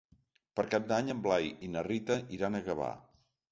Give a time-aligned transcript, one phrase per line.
[0.59, 2.91] Per Cap d'Any en Blai i na Rita iran a Gavà.